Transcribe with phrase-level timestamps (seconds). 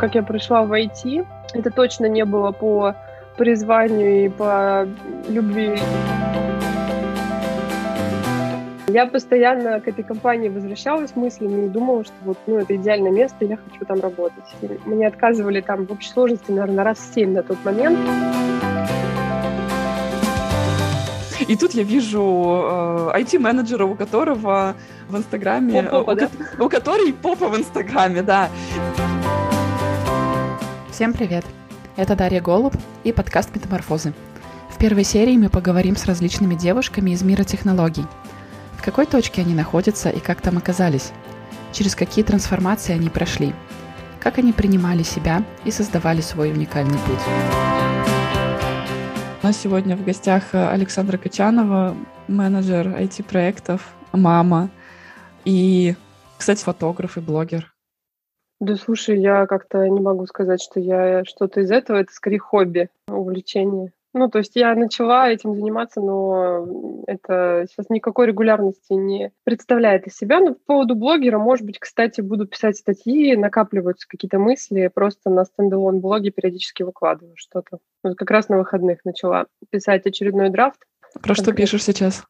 [0.00, 2.94] как я пришла в IT, это точно не было по
[3.36, 4.88] призванию и по
[5.28, 5.78] любви.
[8.88, 13.44] Я постоянно к этой компании возвращалась мыслями и думала, что вот, ну, это идеальное место,
[13.44, 14.44] я хочу там работать.
[14.62, 17.98] И мне отказывали там в общей сложности, наверное, раз в семь на тот момент.
[21.46, 24.74] И тут я вижу э, IT-менеджера, у которого
[25.08, 25.82] в Инстаграме...
[25.82, 26.28] Попа, у, да?
[26.58, 28.48] у которой попа в Инстаграме, да.
[31.00, 31.46] Всем привет!
[31.96, 34.12] Это Дарья Голуб и подкаст «Метаморфозы».
[34.68, 38.04] В первой серии мы поговорим с различными девушками из мира технологий.
[38.76, 41.12] В какой точке они находятся и как там оказались?
[41.72, 43.54] Через какие трансформации они прошли?
[44.20, 47.22] Как они принимали себя и создавали свой уникальный путь?
[49.42, 51.96] У нас сегодня в гостях Александра Качанова,
[52.28, 54.68] менеджер IT-проектов, мама
[55.46, 55.96] и,
[56.36, 57.72] кстати, фотограф и блогер.
[58.60, 62.90] Да слушай, я как-то не могу сказать, что я что-то из этого, это скорее хобби,
[63.08, 63.92] увлечение.
[64.12, 70.16] Ну, то есть я начала этим заниматься, но это сейчас никакой регулярности не представляет из
[70.16, 70.40] себя.
[70.40, 75.44] Но по поводу блогера, может быть, кстати, буду писать статьи, накапливаются какие-то мысли, просто на
[75.44, 77.78] стендалон блоге периодически выкладываю что-то.
[78.02, 80.80] Вот как раз на выходных начала писать очередной драфт.
[81.22, 82.24] Про что пишешь сейчас?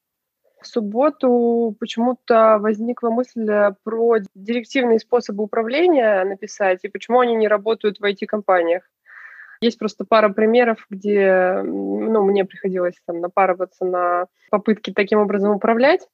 [0.61, 3.47] В субботу почему-то возникла мысль
[3.83, 8.83] про директивные способы управления написать и почему они не работают в IT-компаниях.
[9.63, 16.07] Есть просто пара примеров, где ну, мне приходилось там напарываться на попытки таким образом управлять.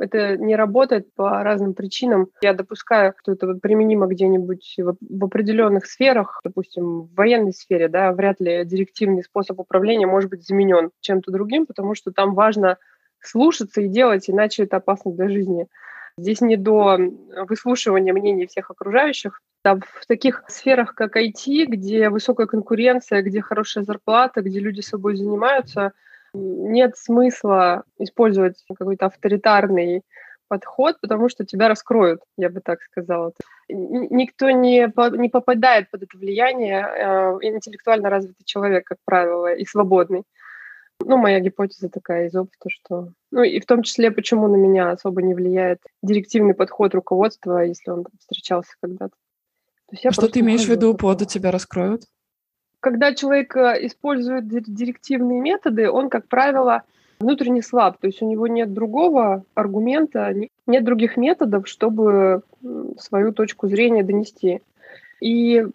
[0.00, 2.28] Это не работает по разным причинам.
[2.40, 8.40] Я допускаю, что это применимо где-нибудь в определенных сферах, допустим, в военной сфере, да, вряд
[8.40, 12.78] ли директивный способ управления может быть заменен чем-то другим, потому что там важно
[13.20, 15.66] слушаться и делать, иначе это опасно для жизни.
[16.16, 16.98] Здесь не до
[17.48, 19.40] выслушивания мнений всех окружающих.
[19.62, 25.16] Там в таких сферах, как IT, где высокая конкуренция, где хорошая зарплата, где люди собой
[25.16, 25.92] занимаются,
[26.34, 30.02] нет смысла использовать какой-то авторитарный
[30.48, 33.32] подход, потому что тебя раскроют, я бы так сказала.
[33.68, 40.24] Никто не, не попадает под это влияние э, интеллектуально развитый человек, как правило, и свободный.
[41.04, 43.12] Ну, моя гипотеза такая из опыта, что...
[43.30, 47.90] Ну, и в том числе, почему на меня особо не влияет директивный подход руководства, если
[47.90, 49.14] он там встречался когда-то.
[50.04, 52.02] А что ты имеешь в виду под тебя раскроют?
[52.80, 56.82] Когда человек э, использует директивные методы, он, как правило,
[57.20, 60.32] внутренне слаб, то есть у него нет другого аргумента,
[60.66, 62.42] нет других методов, чтобы
[62.98, 64.60] свою точку зрения донести.
[65.20, 65.66] И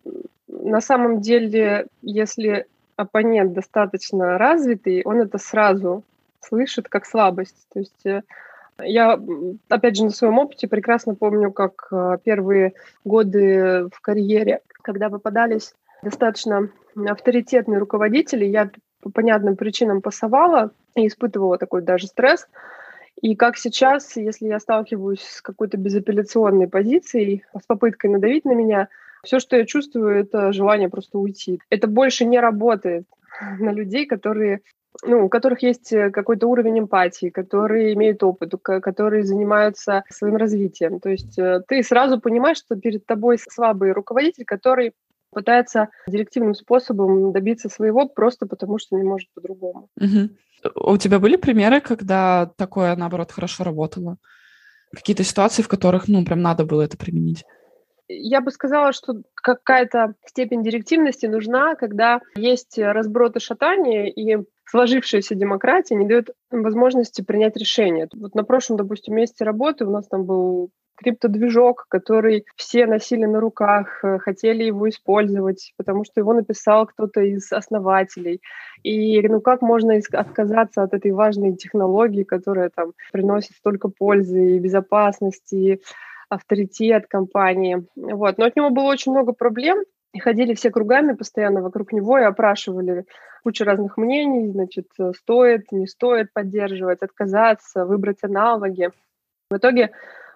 [0.47, 6.03] на самом деле, если оппонент достаточно развитый, он это сразу
[6.41, 7.67] слышит как слабость.
[7.73, 8.21] То есть э,
[8.81, 9.19] я,
[9.69, 15.73] опять же, на своем опыте прекрасно помню, как э, первые годы в карьере, когда попадались
[16.01, 18.69] достаточно авторитетные руководители, я
[19.01, 22.47] по понятным причинам пасовала и испытывала такой даже стресс.
[23.21, 28.89] И как сейчас, если я сталкиваюсь с какой-то безапелляционной позицией, с попыткой надавить на меня,
[29.23, 31.59] все, что я чувствую, это желание просто уйти.
[31.69, 33.05] Это больше не работает
[33.59, 34.61] на людей, которые
[35.01, 40.99] ну, у которых есть э, какой-то уровень эмпатии, которые имеют опыт, которые занимаются своим развитием.
[40.99, 44.93] То есть э, ты сразу понимаешь, что перед тобой слабый руководитель, который
[45.31, 49.89] пытается директивным способом добиться своего просто потому, что не может по-другому.
[49.99, 50.29] Угу.
[50.75, 54.17] У тебя были примеры, когда такое, наоборот, хорошо работало?
[54.95, 57.45] Какие-то ситуации, в которых, ну, прям надо было это применить?
[58.07, 65.35] Я бы сказала, что какая-то степень директивности нужна, когда есть разброд и шатание, и сложившаяся
[65.35, 68.07] демократия не дает возможности принять решение.
[68.13, 73.39] Вот на прошлом, допустим, месте работы у нас там был криптодвижок, который все носили на
[73.39, 78.41] руках, э, хотели его использовать, потому что его написал кто-то из основателей.
[78.83, 84.59] И ну как можно отказаться от этой важной технологии, которая там приносит столько пользы и
[84.59, 85.81] безопасности,
[86.33, 87.85] авторитет компании.
[87.95, 88.37] Вот.
[88.37, 89.83] Но от него было очень много проблем,
[90.13, 93.05] и ходили все кругами постоянно вокруг него и опрашивали
[93.43, 94.87] кучу разных мнений, значит,
[95.17, 98.91] стоит, не стоит поддерживать, отказаться, выбрать аналоги.
[99.49, 99.91] В итоге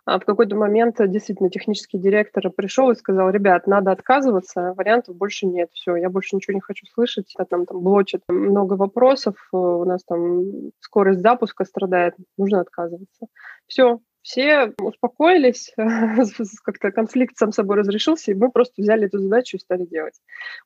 [0.07, 5.45] а, в какой-то момент действительно технический директор пришел и сказал, ребят, надо отказываться, вариантов больше
[5.45, 10.03] нет, все, я больше ничего не хочу слышать, нам там блочат много вопросов, у нас
[10.05, 13.27] там скорость запуска страдает, нужно отказываться.
[13.67, 15.71] Все, все успокоились,
[16.63, 20.15] как-то конфликт сам собой разрешился, и мы просто взяли эту задачу и стали делать.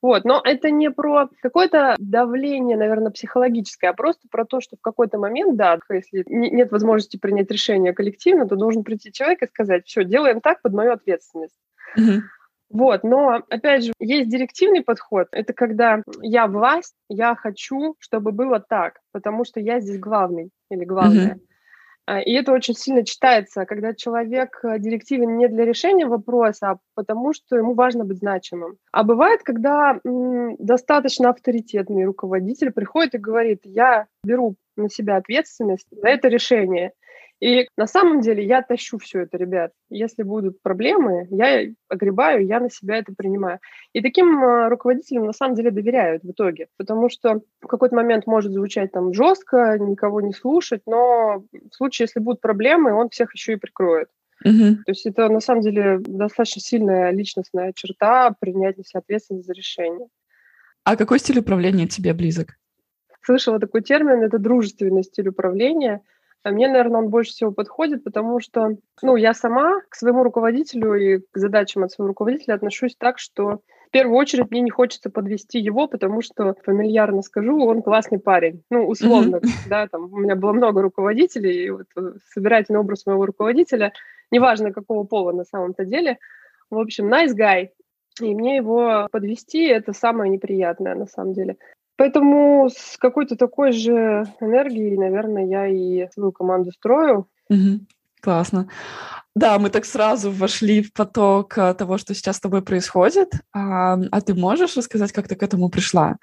[0.02, 0.24] Вот.
[0.24, 5.18] Но это не про какое-то давление, наверное, психологическое, а просто про то, что в какой-то
[5.18, 10.02] момент, да, если нет возможности принять решение коллективно, то должен прийти человек и сказать, все,
[10.02, 11.56] делаем так под мою ответственность.
[12.68, 15.28] Вот, но, опять же, есть директивный подход.
[15.30, 20.84] Это когда я власть, я хочу, чтобы было так, потому что я здесь главный или
[20.84, 21.34] главная.
[21.34, 21.51] Mm-hmm.
[22.08, 27.32] И это очень сильно читается, когда человек э, директивен не для решения вопроса, а потому
[27.32, 28.76] что ему важно быть значимым.
[28.90, 36.08] А бывает, когда достаточно авторитетный руководитель приходит и говорит, я беру на себя ответственность за
[36.08, 36.92] это решение.
[37.42, 39.72] И на самом деле я тащу все это, ребят.
[39.90, 43.58] Если будут проблемы, я огребаю, я на себя это принимаю.
[43.92, 48.28] И таким э, руководителям на самом деле доверяют в итоге, потому что в какой-то момент
[48.28, 53.34] может звучать там жестко, никого не слушать, но в случае, если будут проблемы, он всех
[53.34, 54.06] еще и прикроет.
[54.44, 54.76] Угу.
[54.86, 59.52] То есть это на самом деле достаточно сильная личностная черта принять на себя ответственность за
[59.52, 60.06] решение.
[60.84, 62.50] А какой стиль управления тебе близок?
[63.24, 68.40] Слышала такой термин, это дружественный стиль управления– а мне, наверное, он больше всего подходит, потому
[68.40, 73.18] что, ну, я сама к своему руководителю и к задачам от своего руководителя отношусь так,
[73.18, 78.18] что в первую очередь мне не хочется подвести его, потому что, фамильярно скажу, он классный
[78.18, 78.62] парень.
[78.70, 79.68] Ну, условно, mm-hmm.
[79.68, 83.92] да, там у меня было много руководителей, и вот э, собирательный образ моего руководителя,
[84.30, 86.18] неважно какого пола на самом-то деле,
[86.70, 87.68] в общем, nice guy.
[88.20, 91.56] И мне его подвести это самое неприятное на самом деле.
[92.02, 97.28] Поэтому с какой-то такой же энергией, наверное, я и свою команду строю.
[97.48, 97.86] Угу.
[98.20, 98.66] Классно.
[99.36, 103.28] Да, мы так сразу вошли в поток а, того, что сейчас с тобой происходит.
[103.52, 106.16] А, а ты можешь рассказать, как ты к этому пришла?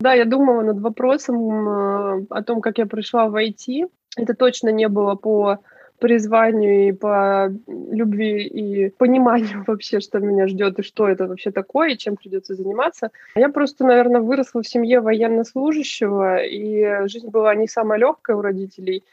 [0.00, 3.90] Да, я думала над вопросом э, о том, как я пришла в IT.
[4.16, 5.58] Это точно не было по
[5.98, 11.90] призванию и по любви и пониманию вообще, что меня ждет и что это вообще такое,
[11.90, 13.10] и чем придется заниматься.
[13.34, 19.04] Я просто, наверное, выросла в семье военнослужащего, и жизнь была не самая легкая у родителей.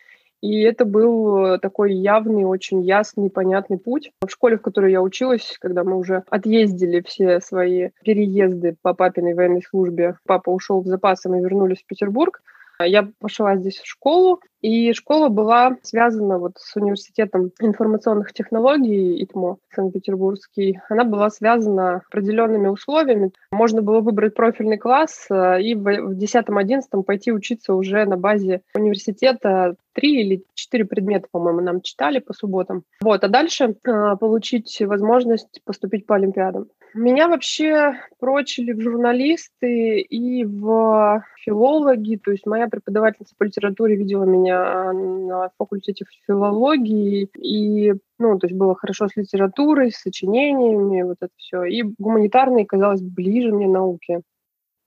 [0.42, 4.12] И это был такой явный, очень ясный, понятный путь.
[4.22, 9.36] В школе, в которой я училась, когда мы уже отъездили все свои переезды по папиной
[9.36, 12.42] военной службе, папа ушел в запас, и мы вернулись в Петербург,
[12.80, 19.58] я пошла здесь в школу, и школа была связана вот с университетом информационных технологий ИТМО
[19.76, 20.80] Санкт-Петербургский.
[20.90, 23.32] Она была связана определенными условиями.
[23.52, 29.76] Можно было выбрать профильный класс э, и в 10-11 пойти учиться уже на базе университета.
[29.92, 32.84] Три или четыре предмета, по-моему, нам читали по субботам.
[33.02, 36.68] Вот, а дальше э, получить возможность поступить по Олимпиадам.
[36.94, 44.26] Меня вообще прочили в журналисты и в филологи, то есть моя преподавательница по литературе видела
[44.26, 51.18] меня на факультете филологии, и, ну, то есть было хорошо с литературой, с сочинениями, вот
[51.20, 54.22] это все, и гуманитарные казалось ближе мне науки.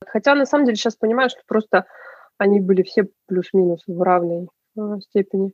[0.07, 1.87] Хотя, на самом деле, сейчас понимаю, что просто
[2.39, 4.49] они были все плюс-минус в равной
[4.79, 5.53] э, степени.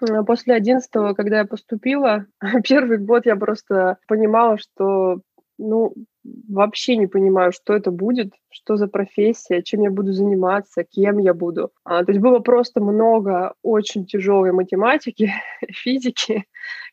[0.00, 2.24] А после одиннадцатого, когда я поступила,
[2.66, 5.20] первый год я просто понимала, что
[5.58, 5.94] ну,
[6.48, 11.34] вообще не понимаю, что это будет, что за профессия, чем я буду заниматься, кем я
[11.34, 11.70] буду.
[11.84, 15.32] А, то есть было просто много очень тяжелой математики,
[15.70, 16.44] физики,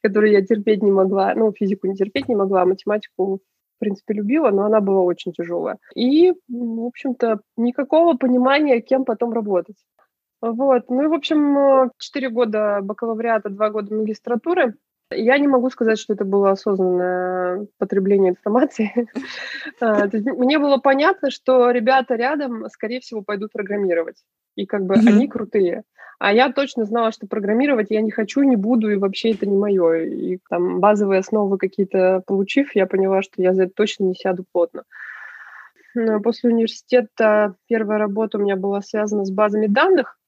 [0.01, 1.33] которую я терпеть не могла.
[1.35, 3.41] Ну, физику не терпеть не могла, а математику
[3.75, 5.77] в принципе, любила, но она была очень тяжелая.
[5.95, 9.77] И, в общем-то, никакого понимания, кем потом работать.
[10.41, 10.89] Вот.
[10.89, 14.75] Ну и, в общем, 4 года бакалавриата, 2 года магистратуры.
[15.11, 19.07] Я не могу сказать, что это было осознанное потребление информации.
[19.81, 24.23] А, мне было понятно, что ребята рядом, скорее всего, пойдут программировать.
[24.55, 25.83] И как бы они крутые.
[26.19, 29.55] А я точно знала, что программировать я не хочу, не буду, и вообще это не
[29.55, 30.03] мое.
[30.03, 34.43] И там базовые основы какие-то получив, я поняла, что я за это точно не сяду
[34.51, 34.83] плотно.
[36.23, 40.18] После университета первая работа у меня была связана с базами данных.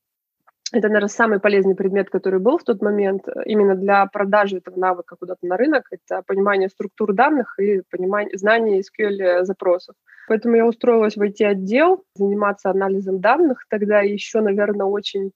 [0.73, 4.79] Это, наверное, самый полезный предмет, который был в тот момент э, именно для продажи этого
[4.79, 5.83] навыка куда-то на рынок.
[5.91, 9.95] Это понимание структур данных и понимание, знание SQL запросов.
[10.27, 13.65] Поэтому я устроилась в IT-отдел, заниматься анализом данных.
[13.69, 15.31] Тогда еще, наверное, очень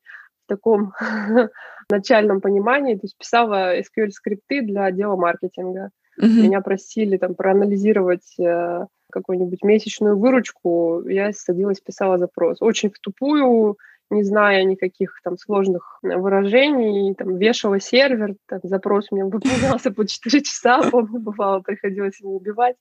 [0.46, 0.94] в таком
[1.90, 2.96] начальном понимании.
[2.96, 5.90] То есть писала SQL-скрипты для отдела маркетинга.
[6.22, 6.42] Mm-hmm.
[6.44, 11.04] Меня просили там проанализировать э, какую-нибудь месячную выручку.
[11.08, 12.62] Я садилась, писала запрос.
[12.62, 13.78] Очень в тупую,
[14.10, 20.08] не зная никаких там сложных э, выражений, там вешала сервер, там, запрос меня выполнялся по
[20.08, 22.76] 4 часа, помню, бывало, приходилось его убивать.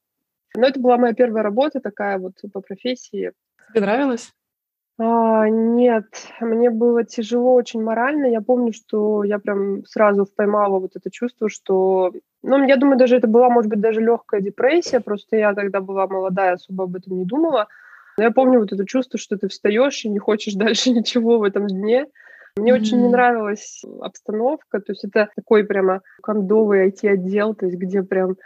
[0.56, 3.32] Но это была моя первая работа такая вот по профессии.
[3.72, 4.32] Тебе нравилось?
[4.96, 6.06] А, нет,
[6.40, 8.26] мне было тяжело очень морально.
[8.26, 12.12] Я помню, что я прям сразу поймала вот это чувство, что...
[12.42, 16.06] Ну, я думаю, даже это была, может быть, даже легкая депрессия, просто я тогда была
[16.06, 17.66] молодая, особо об этом не думала.
[18.16, 21.42] Но я помню вот это чувство, что ты встаешь и не хочешь дальше ничего в
[21.42, 22.06] этом дне.
[22.56, 22.74] Мне mm-hmm.
[22.74, 28.36] очень не нравилась обстановка, то есть это такой прямо кондовый IT-отдел, то есть где прям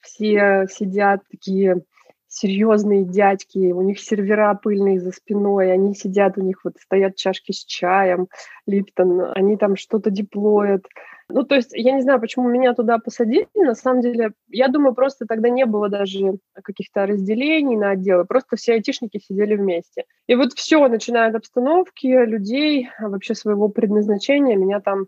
[0.00, 1.82] все сидят такие
[2.28, 7.52] серьезные дядьки, у них сервера пыльные за спиной, они сидят, у них вот стоят чашки
[7.52, 8.28] с чаем,
[8.66, 10.84] Липтон, они там что-то деплоят.
[11.30, 13.48] Ну, то есть я не знаю, почему меня туда посадили.
[13.54, 18.56] На самом деле, я думаю, просто тогда не было даже каких-то разделений на отделы, просто
[18.56, 20.04] все айтишники сидели вместе.
[20.26, 25.06] И вот все, начиная от обстановки, людей, вообще своего предназначения, меня там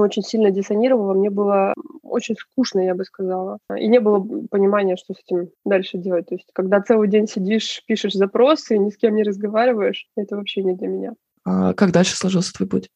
[0.00, 3.58] очень сильно диссонировало, мне было очень скучно, я бы сказала.
[3.76, 6.26] И не было понимания, что с этим дальше делать.
[6.26, 10.62] То есть, когда целый день сидишь, пишешь запросы, ни с кем не разговариваешь, это вообще
[10.62, 11.12] не для меня.
[11.44, 12.90] А как дальше сложился твой путь?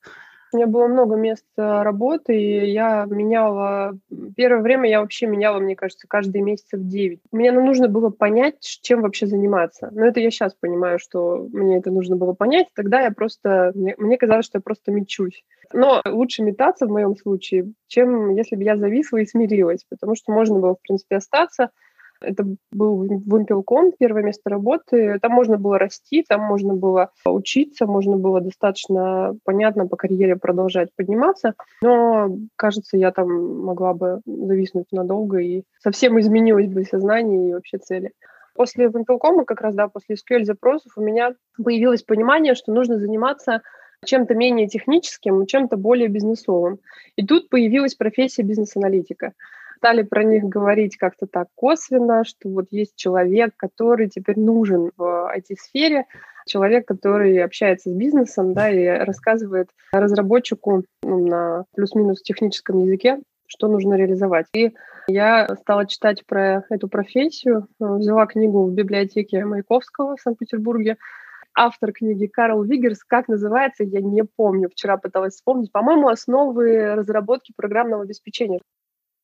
[0.52, 3.97] У меня было много мест э, работы, и я меняла...
[4.37, 7.21] Первое время я вообще меняла, мне кажется, каждый месяц в 9.
[7.30, 9.90] Мне нужно было понять, чем вообще заниматься.
[9.92, 12.66] Но это я сейчас понимаю, что мне это нужно было понять.
[12.75, 13.73] Тогда я просто...
[13.75, 15.45] Мне, казалось, что я просто мечусь.
[15.73, 20.33] Но лучше метаться в моем случае, чем если бы я зависла и смирилась, потому что
[20.33, 21.71] можно было, в принципе, остаться,
[22.21, 25.19] это был Вимпелком, первое место работы.
[25.21, 30.91] Там можно было расти, там можно было учиться, можно было достаточно понятно по карьере продолжать
[30.97, 31.55] подниматься.
[31.83, 37.79] Но, кажется, я там могла бы зависнуть надолго и совсем изменилось бы сознание и вообще
[37.79, 38.12] цели.
[38.55, 43.62] После Вимпелкома, как раз, да, после SQL запросов у меня появилось понимание, что нужно заниматься
[44.05, 46.79] чем-то менее техническим, чем-то более бизнесовым.
[47.17, 49.33] И тут появилась профессия бизнес-аналитика
[49.80, 55.32] стали про них говорить как-то так косвенно, что вот есть человек, который теперь нужен в
[55.34, 56.04] IT-сфере,
[56.46, 63.68] человек, который общается с бизнесом, да, и рассказывает разработчику ну, на плюс-минус техническом языке, что
[63.68, 64.46] нужно реализовать.
[64.52, 64.75] И
[65.08, 70.99] я стала читать про эту профессию, взяла книгу в библиотеке Маяковского в Санкт-Петербурге,
[71.54, 77.54] автор книги Карл Вигерс, как называется, я не помню, вчера пыталась вспомнить, по-моему, основы разработки
[77.56, 78.60] программного обеспечения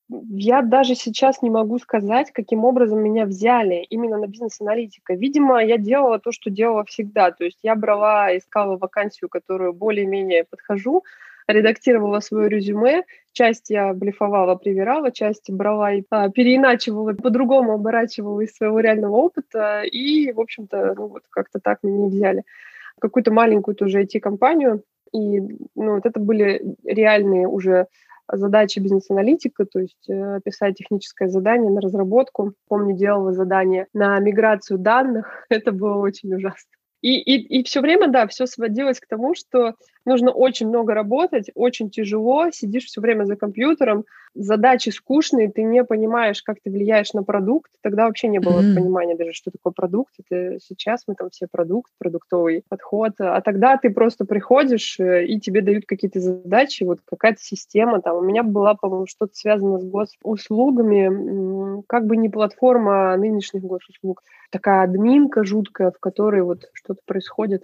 [0.09, 5.13] я даже сейчас не могу сказать, каким образом меня взяли именно на бизнес-аналитика.
[5.13, 7.31] Видимо, я делала то, что делала всегда.
[7.31, 11.03] То есть я брала, искала вакансию, которую более-менее подхожу,
[11.47, 18.53] редактировала свое резюме, часть я блефовала, привирала, часть брала и а, переиначивала, по-другому оборачивала из
[18.53, 22.43] своего реального опыта, и, в общем-то, ну вот как-то так меня взяли.
[22.99, 24.83] Какую-то маленькую тоже IT-компанию,
[25.13, 27.87] и ну, вот это были реальные уже
[28.31, 32.53] задачи бизнес-аналитика, то есть э, писать техническое задание на разработку.
[32.67, 35.45] Помню, делала задание на миграцию данных.
[35.49, 36.69] Это было очень ужасно.
[37.01, 39.75] И, и, и все время, да, все сводилось к тому, что
[40.07, 45.83] нужно очень много работать, очень тяжело, сидишь все время за компьютером, задачи скучные, ты не
[45.83, 48.75] понимаешь, как ты влияешь на продукт, тогда вообще не было mm-hmm.
[48.75, 53.77] понимания даже, что такое продукт, это сейчас мы там все продукт, продуктовый подход, а тогда
[53.77, 58.43] ты просто приходишь, э, и тебе дают какие-то задачи, вот какая-то система, там, у меня
[58.43, 65.91] была, по-моему, что-то связано с госуслугами, как бы не платформа нынешних госуслуг, такая админка жуткая,
[65.91, 67.63] в которой вот что-то происходит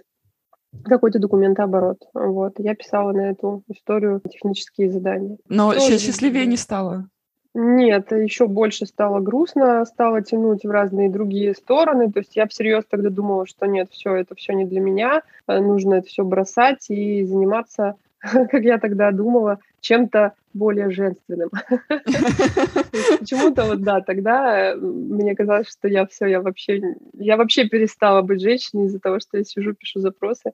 [0.82, 1.98] какой-то документооборот.
[2.14, 2.54] Вот.
[2.58, 5.38] Я писала на эту историю технические задания.
[5.48, 7.08] Но Тоже счастливее не стало?
[7.56, 12.10] Нет, еще больше стало грустно, стало тянуть в разные другие стороны.
[12.10, 15.60] То есть я всерьез тогда думала, что нет, все, это все не для меня, э,
[15.60, 21.50] нужно это все бросать и заниматься, как я тогда думала, чем-то более женственным.
[23.20, 26.80] Почему-то вот да, тогда э, мне казалось, что я все, я вообще,
[27.12, 30.52] я вообще перестала быть женщиной из-за того, что я сижу, пишу запросы.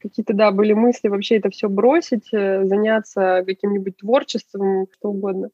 [0.00, 5.50] Какие-то, да, были мысли вообще это все бросить, э, заняться каким-нибудь творчеством, что угодно.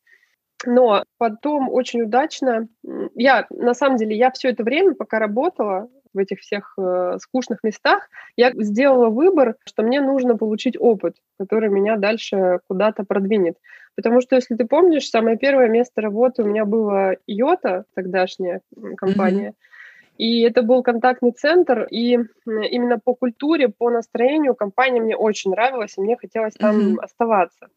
[0.65, 2.69] Но потом очень удачно,
[3.15, 7.63] я, на самом деле, я все это время, пока работала, в этих всех э, скучных
[7.63, 13.57] местах, я сделала выбор, что мне нужно получить опыт, который меня дальше куда-то продвинет.
[13.95, 18.61] Потому что, если ты помнишь, самое первое место работы у меня было Йота, тогдашняя
[18.97, 19.51] компания.
[19.51, 20.17] Mm-hmm.
[20.19, 25.95] И это был контактный центр, и именно по культуре, по настроению компания мне очень нравилась,
[25.97, 27.03] и мне хотелось там mm-hmm.
[27.03, 27.69] оставаться.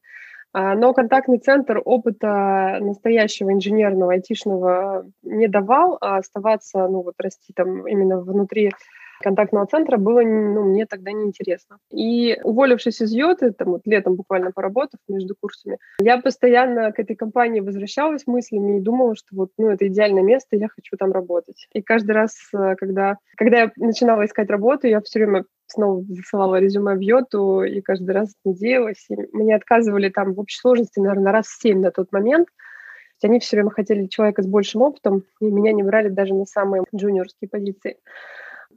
[0.51, 7.53] А, но контактный центр опыта настоящего инженерного, айтишного не давал, а оставаться, ну вот расти
[7.53, 8.71] там именно внутри
[9.21, 11.77] контактного центра было ну, мне тогда неинтересно.
[11.91, 17.15] И уволившись из Йоты, там вот летом буквально поработав между курсами, я постоянно к этой
[17.15, 21.67] компании возвращалась мыслями и думала, что вот ну, это идеальное место, я хочу там работать.
[21.73, 26.59] И каждый раз, э, когда, когда я начинала искать работу, я все время снова засылала
[26.59, 29.05] резюме в Йоту и каждый раз надеялась.
[29.09, 32.47] И мне отказывали там в общей сложности, наверное, раз семь на тот момент.
[33.21, 36.83] Они все время хотели человека с большим опытом, и меня не брали даже на самые
[36.95, 37.97] джуниорские позиции.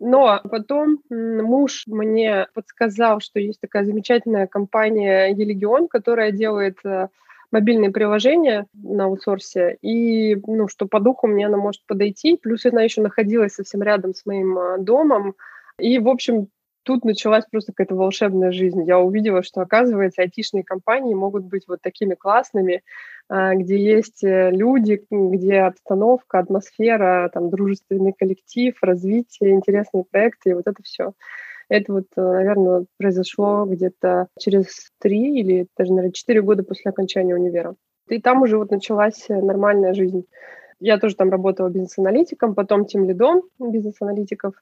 [0.00, 7.06] Но потом муж мне подсказал, что есть такая замечательная компания Елегион, которая делает э,
[7.52, 12.36] мобильные приложения на аутсорсе, и, ну, что по духу мне она может подойти.
[12.36, 15.34] Плюс она еще находилась совсем рядом с моим а, домом.
[15.78, 16.48] И, в общем,
[16.82, 18.82] тут началась просто какая-то волшебная жизнь.
[18.84, 22.82] Я увидела, что, оказывается, айтишные компании могут быть вот такими классными,
[23.28, 30.54] а, где есть э, люди, где обстановка, атмосфера, там, дружественный коллектив, развитие, интересные проекты, и
[30.54, 31.12] вот это все.
[31.68, 37.34] Это вот, э, наверное, произошло где-то через три или даже, наверное, четыре года после окончания
[37.34, 37.74] универа.
[38.08, 40.26] И там уже вот началась э, нормальная жизнь.
[40.80, 44.54] Я тоже там работала бизнес-аналитиком, потом тем лидом бизнес-аналитиков.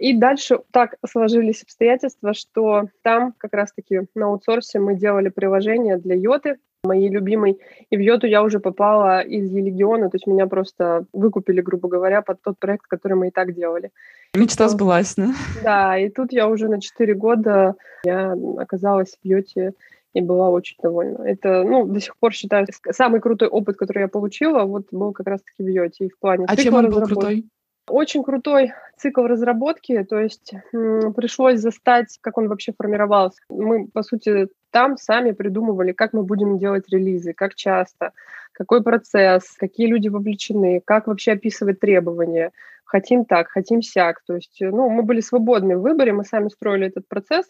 [0.00, 6.14] И дальше так сложились обстоятельства, что там как раз-таки на аутсорсе мы делали приложение для
[6.14, 7.58] Йоты, моей любимой.
[7.90, 12.22] И в Йоту я уже попала из Елегиона, то есть меня просто выкупили, грубо говоря,
[12.22, 13.90] под тот проект, который мы и так делали.
[14.34, 15.32] Мечта сбылась, да?
[15.62, 19.74] Да, и тут я уже на 4 года я оказалась в Йоте
[20.14, 21.22] и была очень довольна.
[21.24, 25.26] Это, ну, до сих пор считаю, самый крутой опыт, который я получила, вот был как
[25.26, 26.06] раз-таки в Йоте.
[26.06, 27.44] И в плане а чем он был крутой?
[27.88, 33.40] Очень крутой цикл разработки, то есть пришлось застать, как он вообще формировался.
[33.48, 38.12] Мы, по сути, там сами придумывали, как мы будем делать релизы, как часто,
[38.52, 42.52] какой процесс, какие люди вовлечены, как вообще описывать требования.
[42.84, 44.20] Хотим так, хотим сяк.
[44.26, 47.46] То есть, ну, мы были свободны в выборе, мы сами строили этот процесс.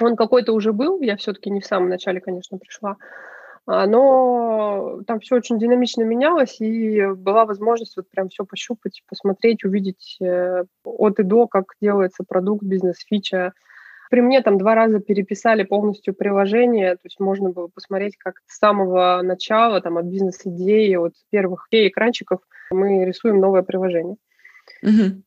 [0.00, 2.96] Он какой-то уже был, я все-таки не в самом начале, конечно, пришла.
[3.66, 9.64] А, но там все очень динамично менялось, и была возможность вот прям все пощупать, посмотреть,
[9.64, 13.52] увидеть э, от и до, как делается продукт, бизнес-фича.
[14.10, 18.58] При мне там два раза переписали полностью приложение, то есть можно было посмотреть, как с
[18.58, 22.40] самого начала, там, от бизнес-идеи, от первых экранчиков
[22.72, 24.16] мы рисуем новое приложение.
[24.82, 25.22] Угу.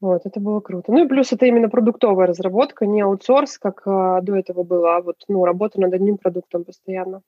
[0.00, 0.92] Вот, это было круто.
[0.92, 5.00] Ну и плюс это именно продуктовая разработка, не аутсорс, как а, до этого было, а
[5.00, 7.22] вот ну, работа над одним продуктом постоянно.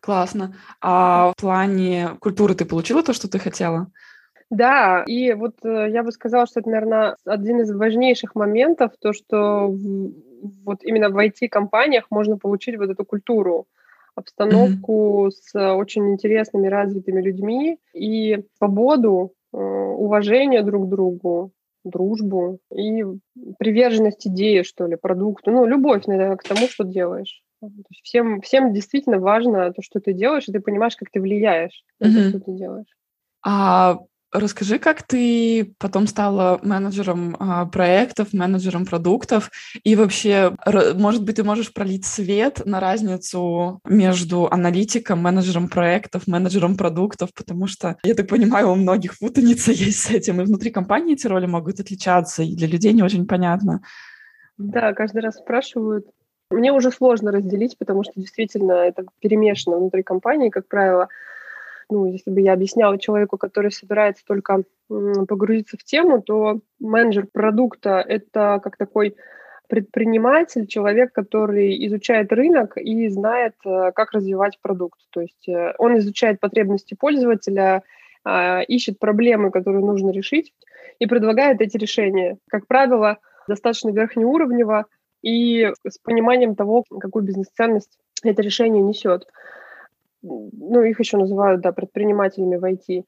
[0.00, 0.54] Классно.
[0.80, 3.90] А в плане культуры ты получила то, что ты хотела?
[4.50, 9.12] Да, и вот э, я бы сказала, что это, наверное, один из важнейших моментов, то,
[9.12, 9.74] что
[10.64, 13.66] вот именно в IT-компаниях можно получить вот эту культуру,
[14.14, 15.30] обстановку mm-hmm.
[15.30, 21.52] с очень интересными, развитыми людьми и свободу, э, уважение друг к другу,
[21.84, 23.04] дружбу и
[23.58, 27.43] приверженность идее, что ли, продукту, ну, любовь, наверное, к тому, что делаешь.
[28.02, 32.06] Всем, всем действительно важно то, что ты делаешь, и ты понимаешь, как ты влияешь на
[32.06, 32.22] mm-hmm.
[32.22, 32.96] то, что ты делаешь.
[33.44, 33.98] А
[34.34, 39.52] Расскажи, как ты потом стала менеджером а, проектов, менеджером продуктов,
[39.84, 40.56] и вообще,
[40.96, 47.68] может быть, ты можешь пролить свет на разницу между аналитиком, менеджером проектов, менеджером продуктов, потому
[47.68, 51.46] что, я так понимаю, у многих путаница есть с этим, и внутри компании эти роли
[51.46, 53.82] могут отличаться, и для людей не очень понятно.
[54.58, 56.08] Да, каждый раз спрашивают.
[56.50, 61.08] Мне уже сложно разделить, потому что действительно это перемешано внутри компании, как правило
[61.90, 68.02] ну, если бы я объясняла человеку, который собирается только погрузиться в тему, то менеджер продукта—
[68.08, 69.16] это как такой
[69.68, 75.00] предприниматель, человек, который изучает рынок и знает, э, как развивать продукт.
[75.10, 77.82] То есть э, он изучает потребности пользователя,
[78.26, 80.54] а, ищет проблемы, которые нужно решить,
[80.98, 82.38] и предлагает эти решения.
[82.48, 84.86] Как правило, достаточно верхнеуровнево
[85.24, 89.26] и с пониманием того, какую бизнес-ценность это решение несет
[90.24, 93.04] ну, их еще называют, да, предпринимателями в IT.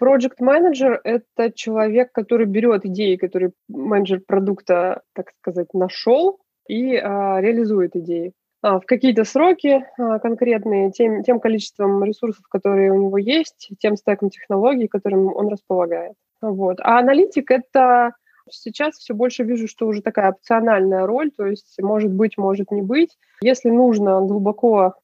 [0.00, 7.40] Project менеджер это человек, который берет идеи, которые менеджер продукта, так сказать, нашел и а,
[7.40, 13.18] реализует идеи а, в какие-то сроки а, конкретные, тем, тем количеством ресурсов, которые у него
[13.18, 16.14] есть, тем стеком технологий, которым он располагает.
[16.40, 16.78] Вот.
[16.80, 18.12] А аналитик— это
[18.52, 22.82] сейчас все больше вижу, что уже такая опциональная роль, то есть может быть, может не
[22.82, 23.16] быть.
[23.42, 24.94] Если нужно глубоко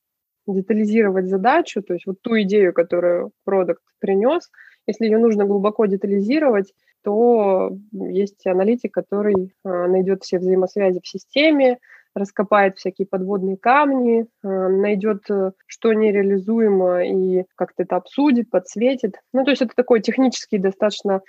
[0.47, 4.51] детализировать задачу, то есть вот ту идею, которую продукт принес,
[4.87, 11.79] если ее нужно глубоко детализировать, то есть аналитик, который э, найдет все взаимосвязи в системе,
[12.17, 19.21] раскопает всякие подводные камни, э, найдет, э, что нереализуемо, и как-то это обсудит, подсветит.
[19.33, 21.21] Ну, то есть это такой технический достаточно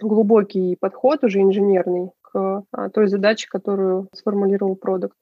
[0.00, 5.16] глубокий подход, уже инженерный, к той задаче, которую сформулировал продукт.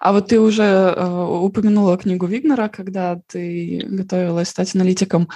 [0.00, 5.28] А вот ты уже э, упомянула книгу Вигнера, когда ты готовилась стать аналитиком.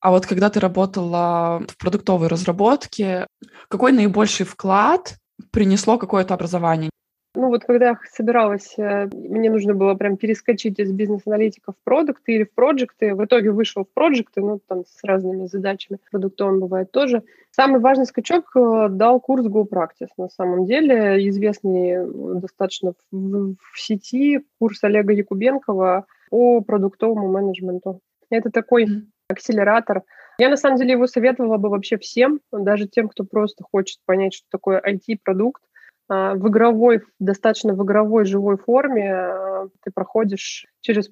[0.00, 3.26] А вот когда ты работала в продуктовой разработке,
[3.68, 5.18] какой наибольший вклад
[5.50, 6.90] принесло какое-то образование?
[7.36, 12.32] Ну вот когда я собиралась, э, мне нужно было прям перескочить из бизнес-аналитика в продукты
[12.32, 13.14] или в проекты.
[13.14, 16.00] В итоге вышел в проекты, ну там с разными задачами.
[16.10, 17.22] Продуктовым бывает тоже.
[17.52, 20.10] Самый важный скачок э, дал курс Go Practice.
[20.16, 22.04] На самом деле известный
[22.40, 28.00] достаточно в, в сети курс Олега Якубенкова по продуктовому менеджменту.
[28.28, 28.86] Это такой
[29.28, 30.02] акселератор.
[30.38, 34.34] Я на самом деле его советовала бы вообще всем, даже тем, кто просто хочет понять,
[34.34, 35.62] что такое IT-продукт.
[36.10, 41.08] А, в игровой, достаточно в игровой живой форме а, ты проходишь через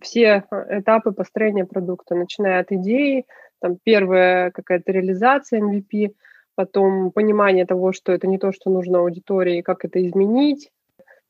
[0.00, 3.24] все этапы построения продукта, начиная от идеи,
[3.60, 6.14] там первая какая-то реализация MVP,
[6.56, 10.72] потом понимание того, что это не то, что нужно аудитории, как это изменить.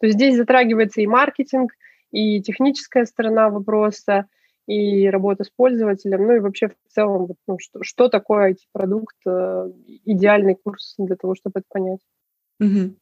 [0.01, 1.72] То есть здесь затрагивается и маркетинг,
[2.12, 4.25] и техническая сторона вопроса,
[4.66, 9.70] и работа с пользователем, ну и вообще в целом, ну, что, что такое IT-продукт, э,
[10.07, 12.01] идеальный курс для того, чтобы это понять.
[12.61, 12.94] Угу.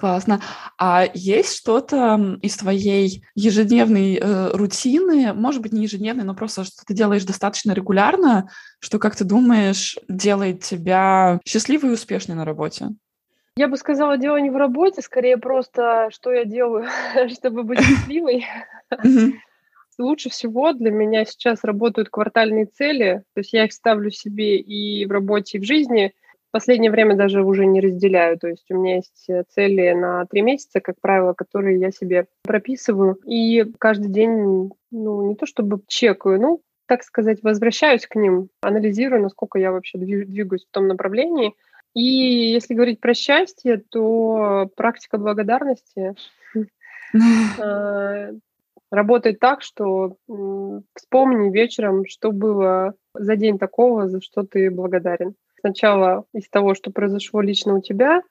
[0.00, 0.40] Классно.
[0.78, 6.86] А есть что-то из твоей ежедневной э, рутины, может быть, не ежедневной, но просто что
[6.86, 12.88] ты делаешь достаточно регулярно, что, как ты думаешь, делает тебя счастливой и успешной на работе?
[13.56, 16.88] Я бы сказала, дело не в работе, скорее просто, что я делаю,
[17.28, 18.46] чтобы быть счастливой.
[19.98, 25.04] Лучше всего для меня сейчас работают квартальные цели, то есть я их ставлю себе и
[25.04, 26.14] в работе, и в жизни–
[26.50, 28.36] в последнее время даже уже не разделяю.
[28.36, 32.26] То есть у меня есть э, цели на три месяца, как правило, которые я себе
[32.42, 33.14] прописываю.
[33.24, 39.22] И каждый день, ну, не то чтобы чекаю, ну, так сказать, возвращаюсь к ним, анализирую,
[39.22, 41.54] насколько я вообще двигаюсь в том направлении.
[41.94, 46.16] И если говорить про счастье, то практика благодарности
[47.62, 48.32] э,
[48.90, 50.16] работает так, что
[50.96, 55.36] вспомни вечером, что было за день такого, за что ты благодарен.
[55.60, 58.22] Сначала из того, что произошло лично у тебя,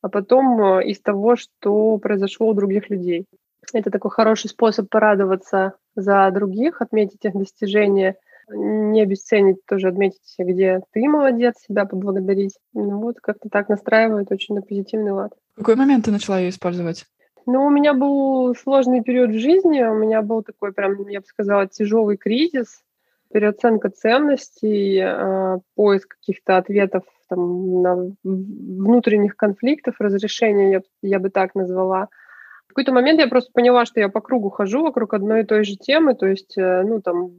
[0.00, 3.26] а потом э, из того, что произошло у других людей.
[3.72, 8.16] Это такой хороший способ порадоваться за других, отметить их достижения,
[8.48, 12.58] не обесценить, тоже отметить, где ты молодец, себя поблагодарить.
[12.74, 15.32] Ну вот, как-то так настраивает очень на позитивный лад.
[15.54, 17.06] В какой момент ты начала ее использовать?
[17.46, 21.26] Ну, у меня был сложный период в жизни, у меня был такой прям, я бы
[21.26, 22.82] сказала, тяжелый кризис
[23.32, 31.54] переоценка ценностей, э, поиск каких-то ответов там, на внутренних конфликтов, разрешения, я, я бы так
[31.54, 32.08] назвала.
[32.66, 35.64] В какой-то момент я просто поняла, что я по кругу хожу вокруг одной и той
[35.64, 37.30] же темы, то есть, э, ну, там,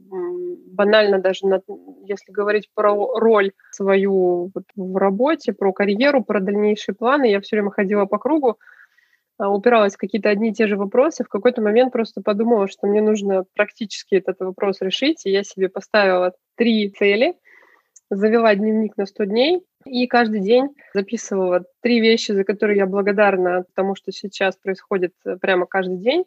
[0.66, 1.60] банально даже, на,
[2.04, 7.56] если говорить про роль свою вот, в работе, про карьеру, про дальнейшие планы, я все
[7.56, 8.56] время ходила по кругу, а,
[9.38, 13.00] упиралась в какие-то одни и те же вопросы, в какой-то момент просто подумала, что мне
[13.00, 17.34] нужно практически этот вопрос решить, и я себе поставила три цели,
[18.10, 23.64] завела дневник на 100 дней, и каждый день записывала три вещи, за которые я благодарна
[23.74, 26.24] тому, что сейчас происходит э, прямо каждый день,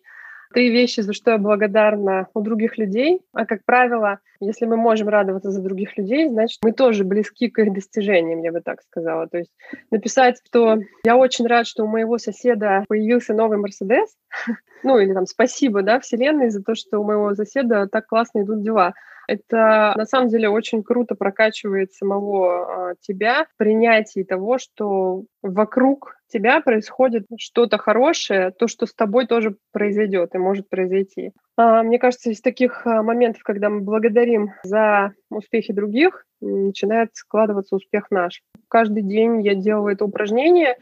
[0.54, 3.22] Три вещи, за что я благодарна у других людей.
[3.34, 7.60] А, как правило, если мы можем радоваться за других людей, значит, мы тоже близки к
[7.60, 9.28] их достижениям, я бы так сказала.
[9.28, 9.52] То есть
[9.92, 14.16] написать, что я очень рад, что у моего соседа появился новый Мерседес,
[14.84, 18.62] ну или там спасибо, да, Вселенной за то, что у моего соседа так классно идут
[18.62, 18.94] дела.
[19.28, 26.17] Это на самом деле очень круто прокачивает самого э, тебя в принятии того, что вокруг
[26.28, 31.32] тебя происходит что-то хорошее, то, что с тобой тоже произойдет и может произойти.
[31.58, 37.76] Э, мне кажется, из таких э, моментов, когда мы благодарим за успехи других, начинает складываться
[37.76, 38.42] успех наш.
[38.68, 40.78] Каждый день я делала это упражнение.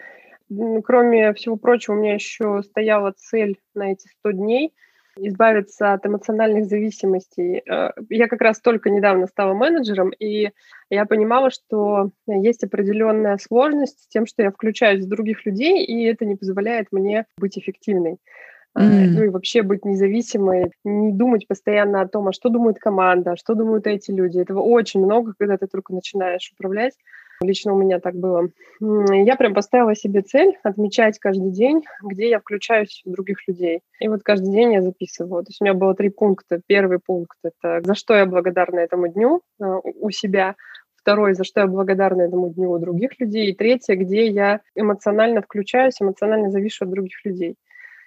[0.84, 4.74] Кроме всего прочего, у меня еще стояла цель на эти 100 дней–
[5.18, 7.62] избавиться от эмоциональных зависимостей.
[7.70, 10.52] Э, я как раз только недавно стала менеджером, и
[10.90, 16.04] я понимала, что есть определенная сложность с тем, что я включаюсь в других людей, и
[16.06, 18.18] это не позволяет мне быть эффективной.
[18.78, 19.08] Mm.
[19.08, 23.38] Ну и вообще быть независимой, не думать постоянно о том, а что думает команда, а
[23.38, 24.40] что думают эти люди.
[24.40, 26.94] Этого очень много, когда ты только начинаешь управлять.
[27.46, 28.50] Лично у меня так было.
[28.80, 33.82] Я прям поставила себе цель отмечать каждый день, где я включаюсь в других людей.
[34.00, 35.44] И вот каждый день я записываю.
[35.44, 36.62] То есть у меня было три пункта.
[36.66, 40.56] Первый пункт— это за что я благодарна этому дню э, у себя.
[40.96, 43.52] Второй, за что я благодарна этому дню у других людей.
[43.52, 47.56] И третье, где я эмоционально включаюсь, эмоционально завишу от других людей.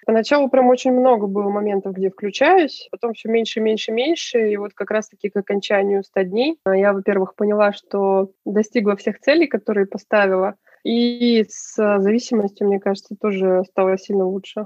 [0.09, 4.73] Поначалу прям очень много было моментов, где включаюсь, потом все меньше, меньше, меньше, и вот
[4.73, 9.85] как раз-таки к окончанию 100 дней а, я, во-первых, поняла, что достигла всех целей, которые
[9.85, 14.61] поставила, и с зависимостью, мне кажется, тоже стало сильно лучше.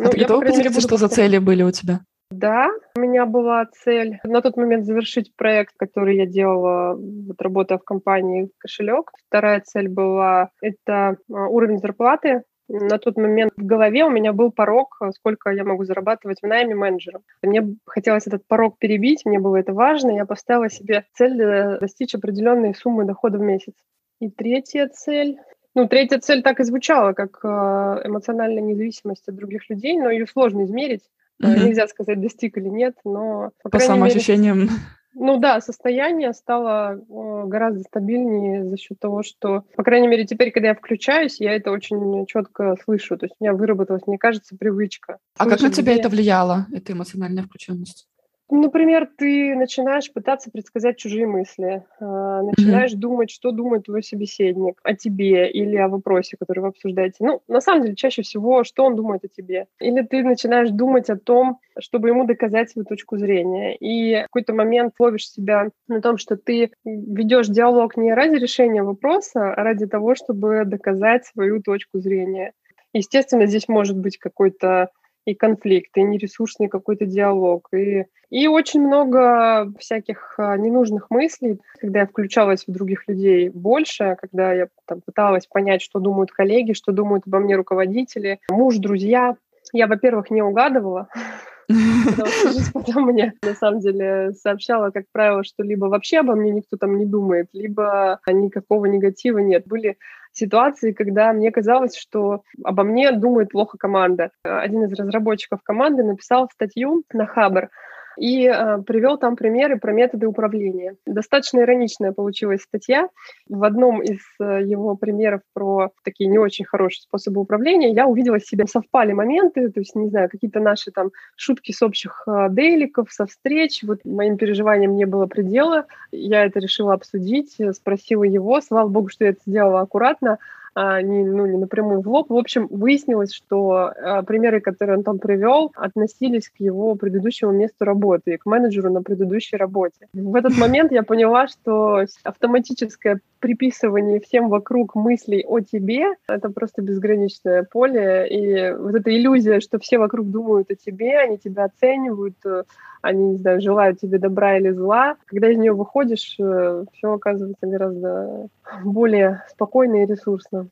[0.00, 2.00] А ну, ты готова поделиться, что за цели были у тебя?
[2.30, 7.76] Да, у меня была цель на тот момент завершить проект, который я делала, вот работая
[7.76, 9.10] в компании «Кошелек».
[9.26, 14.52] Вторая цель была— это а, уровень зарплаты на тот момент в голове у меня был
[14.52, 17.22] порог, э, сколько я могу зарабатывать в найме менеджером.
[17.42, 22.14] Мне хотелось этот порог перебить, мне было это важно, я поставила себе цель э, достичь
[22.14, 23.74] определенной суммы дохода в месяц.
[24.20, 25.38] И третья цель,
[25.74, 30.26] ну, третья цель так и звучала, как э, эмоциональная независимость от других людей, но ее
[30.26, 31.02] сложно измерить.
[31.42, 31.64] Mm-hmm.
[31.64, 33.50] Нельзя сказать, достиг или нет, но...
[33.62, 34.58] По, по самоощущениям...
[34.58, 34.70] Мере,
[35.14, 40.68] ну да, состояние стало гораздо стабильнее за счет того, что, по крайней мере, теперь, когда
[40.68, 43.16] я включаюсь, я это очень четко слышу.
[43.16, 45.18] То есть у меня выработалась, мне кажется, привычка.
[45.38, 48.09] А как на тебя это влияло, эта эмоциональная включенность?
[48.50, 52.96] Например, ты начинаешь пытаться предсказать чужие мысли, а, начинаешь mm-hmm.
[52.96, 57.16] думать, что думает твой собеседник о тебе или о вопросе, который вы обсуждаете.
[57.20, 59.66] Ну, на самом деле, чаще всего, что он думает о тебе.
[59.78, 63.76] Или ты начинаешь думать о том, чтобы ему доказать свою точку зрения.
[63.76, 68.82] И в какой-то момент ловишь себя на том, что ты ведешь диалог не ради решения
[68.82, 72.52] вопроса, а ради того, чтобы доказать свою точку зрения.
[72.92, 74.90] Естественно, здесь может быть какой-то
[75.30, 82.00] и конфликт, и нересурсный какой-то диалог, и, и очень много всяких а, ненужных мыслей, когда
[82.00, 86.92] я включалась в других людей больше, когда я там, пыталась понять, что думают коллеги, что
[86.92, 89.36] думают обо мне руководители, муж, друзья.
[89.72, 91.08] Я, во-первых, не угадывала,
[92.74, 96.96] потом мне, на самом деле, сообщала, как правило, что либо вообще обо мне никто там
[96.98, 99.66] не думает, либо никакого негатива нет.
[99.66, 99.96] Были
[100.32, 104.30] ситуации, когда мне казалось, что обо мне думает плохо команда.
[104.42, 107.70] Один из разработчиков команды написал статью на Хабр
[108.18, 110.96] и э, привел там примеры про методы управления.
[111.06, 113.08] Достаточно ироничная получилась статья.
[113.48, 118.40] В одном из э, его примеров про такие не очень хорошие способы управления я увидела
[118.40, 123.12] себе совпали моменты, то есть, не знаю, какие-то наши там шутки с общих э, дейликов,
[123.12, 123.82] со встреч.
[123.82, 125.86] Вот моим переживаниям не было предела.
[126.10, 128.60] Я это решила обсудить, спросила его.
[128.60, 130.38] Слава богу, что я это сделала аккуратно
[130.76, 132.30] не, ну, не напрямую в лоб.
[132.30, 138.38] В общем, выяснилось, что а, примеры, которые Антон привел, относились к его предыдущему месту работы
[138.38, 140.08] к менеджеру на предыдущей работе.
[140.12, 146.82] В этот момент я поняла, что автоматическое приписывание всем вокруг мыслей о тебе— это просто
[146.82, 148.28] безграничное поле.
[148.28, 152.64] И вот эта иллюзия, что все вокруг думают о тебе, они тебя оценивают, э,
[153.02, 155.16] они, не знаю, желают тебе добра или зла.
[155.26, 158.48] Когда из нее выходишь, э, все оказывается гораздо
[158.84, 160.68] более спокойно и ресурсно.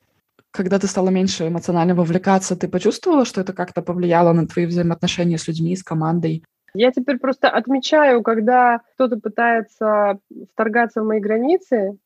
[0.51, 5.37] Когда ты стала меньше эмоционально вовлекаться, ты почувствовала, что это как-то повлияло на твои взаимоотношения
[5.37, 6.43] с людьми, с командой?
[6.73, 10.19] Я теперь просто отмечаю, когда кто-то пытается
[10.53, 11.97] вторгаться в мои границы,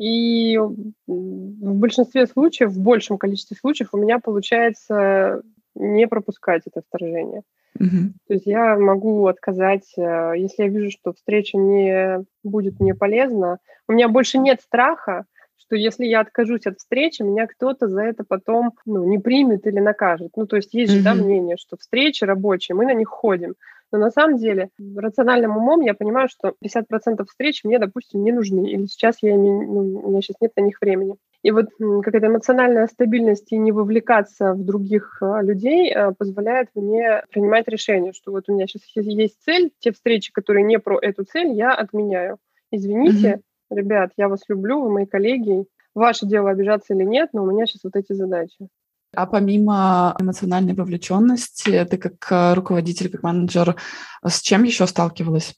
[0.00, 5.42] и в большинстве случаев, в большем количестве случаев у меня получается
[5.74, 7.42] не пропускать это вторжение.
[7.78, 8.08] Uh-huh.
[8.26, 13.58] То есть я могу отказать, э, если я вижу, что встреча не будет мне полезна.
[13.88, 15.26] У меня больше нет страха,
[15.58, 19.80] что если я откажусь от встречи, меня кто-то за это потом ну, не примет или
[19.80, 20.32] накажет.
[20.34, 23.54] Ну, то есть есть же да, мнение, что встречи рабочие, мы на них ходим.
[23.92, 28.70] Но на самом деле рациональным умом я понимаю, что 50% встреч мне, допустим, не нужны,
[28.70, 31.16] или сейчас я не, ну, у меня сейчас нет на них времени.
[31.42, 37.24] И вот какая-то эмоциональная стабильность и не вовлекаться в других а, людей а, позволяет мне
[37.30, 41.24] принимать решение, что вот у меня сейчас есть цель, те встречи, которые не про эту
[41.24, 42.38] цель, я отменяю.
[42.70, 43.76] Извините, mm-hmm.
[43.76, 47.66] ребят, я вас люблю, вы мои коллеги, ваше дело обижаться или нет, но у меня
[47.66, 48.68] сейчас вот эти задачи.
[49.14, 53.76] А помимо эмоциональной вовлеченности, ты как э, руководитель, как менеджер,
[54.24, 55.56] с чем еще сталкивалась?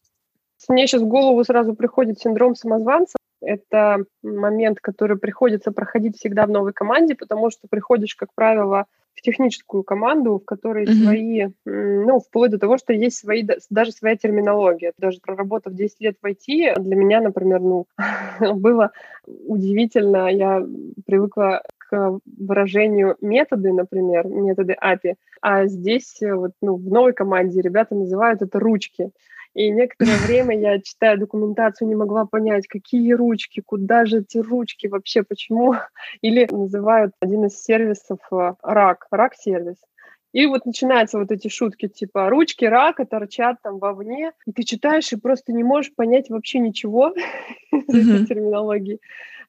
[0.68, 3.18] Мне сейчас в голову сразу приходит синдром самозванца.
[3.42, 9.20] Это момент, который приходится проходить всегда в новой команде, потому что приходишь, как правило, в
[9.20, 11.04] техническую команду, в которой mm-hmm.
[11.04, 14.92] свои, ну, вплоть до того, что есть свои, даже своя терминология.
[14.98, 17.86] Даже проработав 10 лет в IT, для меня, например, ну,
[18.54, 18.92] было
[19.26, 20.28] удивительно.
[20.28, 20.64] Я
[21.06, 21.62] привыкла
[22.38, 28.40] выражению методы, например, методы API, а здесь э, вот, ну, в новой команде ребята называют
[28.40, 29.10] это ручки.
[29.54, 34.86] И некоторое время я, читая документацию, не могла понять, какие ручки, куда же эти ручки
[34.86, 35.74] вообще, почему.
[36.22, 39.76] Или называют один из сервисов э, рак, рак-сервис.
[40.32, 45.12] И вот начинаются вот эти шутки, типа ручки рака торчат там вовне, и ты читаешь
[45.12, 47.08] и просто не можешь понять вообще ничего
[47.72, 48.98] из этой терминологии.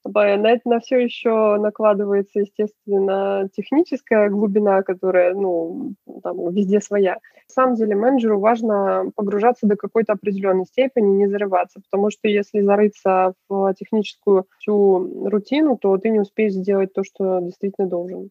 [0.05, 7.13] На это на все еще накладывается, естественно, техническая глубина, которая, ну, там, везде своя.
[7.13, 12.61] На самом деле менеджеру важно погружаться до какой-то определенной степени, не зарываться, потому что если
[12.61, 18.29] зарыться в техническую всю рутину, то ты не успеешь сделать то, что действительно должен.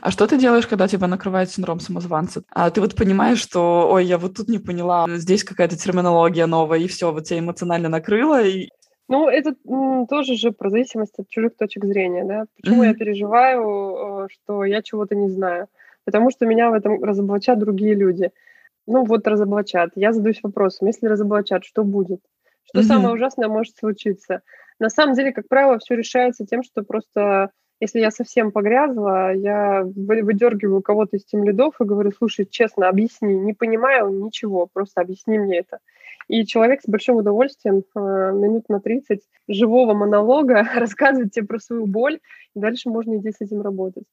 [0.00, 2.42] А что ты делаешь, когда тебя накрывает синдром самозванца?
[2.50, 6.78] А ты вот понимаешь, что, ой, я вот тут не поняла, здесь какая-то терминология новая,
[6.78, 8.68] и все, вот тебя эмоционально накрыло, и
[9.08, 9.54] ну, это
[10.08, 12.44] тоже же про зависимость от чужих точек зрения, да.
[12.56, 12.88] Почему mm-hmm.
[12.88, 15.68] я переживаю, что я чего-то не знаю?
[16.04, 18.30] Потому что меня в этом разоблачат другие люди.
[18.86, 19.90] Ну, вот разоблачат.
[19.94, 22.20] Я задаюсь вопросом, если разоблачат, что будет?
[22.64, 22.84] Что mm-hmm.
[22.84, 24.42] самое ужасное может случиться?
[24.78, 29.84] На самом деле, как правило, все решается тем, что просто Если я совсем погрязла, я
[29.84, 35.38] выдергиваю кого-то из тем лидов и говорю, слушай, честно, объясни, не понимаю ничего, просто объясни
[35.38, 35.78] мне это.
[36.28, 41.86] И человек с большим удовольствием э, минут на 30 живого монолога рассказывает тебе про свою
[41.86, 42.20] боль,
[42.54, 44.04] и дальше можно идти с этим работать.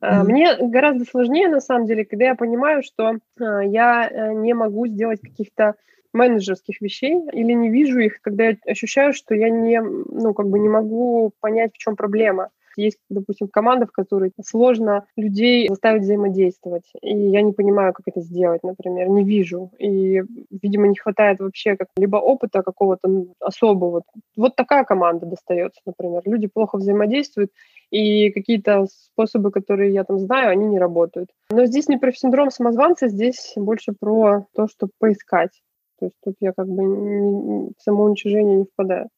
[0.00, 0.24] Mm-hmm.
[0.24, 5.20] Мне гораздо сложнее, на самом деле, когда я понимаю, что э, я не могу сделать
[5.20, 5.74] каких-то
[6.12, 10.58] менеджерских вещей или не вижу их, когда я ощущаю, что я не, ну, как бы
[10.58, 12.50] не могу понять, в чем проблема.
[12.76, 18.20] Есть, допустим, команда, в которой сложно людей заставить взаимодействовать, и я не понимаю, как это
[18.20, 24.02] сделать, например, не вижу, и, видимо, не хватает вообще как либо опыта какого-то особого.
[24.36, 26.22] Вот такая команда достается, например.
[26.26, 27.50] Люди плохо взаимодействуют,
[27.90, 31.30] и какие-то способы, которые я там знаю, они не работают.
[31.50, 35.62] Но здесь не про синдром самозванца, здесь больше про то, чтобы поискать.
[35.98, 39.08] То есть тут я как бы не, в самоуничижение не впадаю.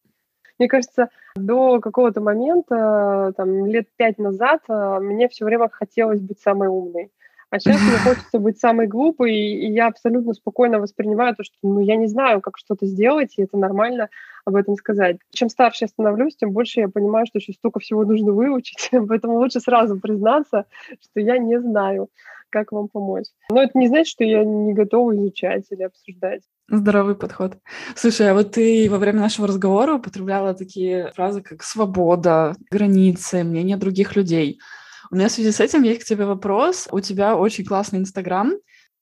[0.59, 6.41] Мне кажется, до какого-то момента, там, лет пять назад, а, мне все время хотелось быть
[6.41, 7.11] самой умной.
[7.51, 11.81] А сейчас мне хочется быть самой глупой, и я абсолютно спокойно воспринимаю то, что ну,
[11.81, 14.11] я не знаю, как что-то сделать, и это нормально
[14.45, 15.17] об этом сказать.
[15.33, 19.39] Чем старше я становлюсь, тем больше я понимаю, что еще столько всего нужно выучить, поэтому
[19.39, 20.67] лучше сразу признаться,
[21.01, 22.11] что я не знаю,
[22.51, 23.27] как вам помочь.
[23.51, 26.43] Но это не значит, что я не готова изучать или обсуждать.
[26.71, 27.57] Здоровый подход.
[27.95, 33.79] Слушай, а вот ты во время нашего разговора употребляла такие фразы, как свобода, границы, мнение
[33.79, 34.61] других людей.
[35.11, 36.89] У меня в связи с этим есть к тебе вопрос.
[36.91, 38.55] У тебя очень классный Инстаграм.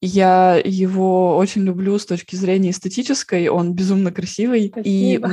[0.03, 4.69] Я его очень люблю с точки зрения эстетической, он безумно красивый.
[4.69, 5.31] Спасибо.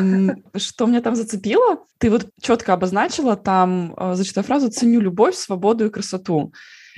[0.54, 1.86] И что меня там зацепило?
[1.98, 6.54] Ты вот четко обозначила там, э, фразу «ценю любовь, свободу и красоту».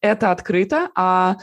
[0.00, 1.36] это открыто, а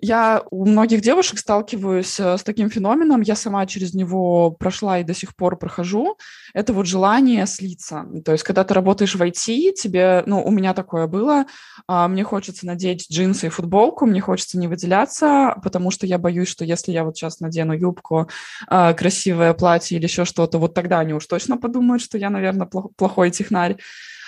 [0.00, 5.04] я у многих девушек сталкиваюсь э, с таким феноменом, я сама через него прошла и
[5.04, 6.18] до сих пор прохожу.
[6.52, 8.06] Это вот желание слиться.
[8.24, 11.46] То есть, когда ты работаешь в IT, тебе, ну, у меня такое было,
[11.86, 16.48] а, мне хочется надеть джинсы и футболку, мне хочется не выделяться, потому что я боюсь,
[16.48, 18.28] что если я вот сейчас надену юбку,
[18.66, 22.66] а, красивое платье или еще что-то, вот тогда они уж точно подумают, что я, наверное,
[22.66, 23.76] плохой технарь.